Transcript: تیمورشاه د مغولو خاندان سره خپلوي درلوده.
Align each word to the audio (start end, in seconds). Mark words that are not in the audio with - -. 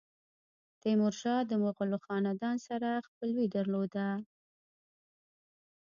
تیمورشاه 0.81 1.41
د 1.45 1.51
مغولو 1.63 1.97
خاندان 2.05 2.57
سره 2.67 2.89
خپلوي 3.07 3.45
درلوده. 3.55 4.07